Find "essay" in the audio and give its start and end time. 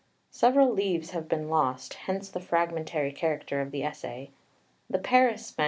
3.83-4.31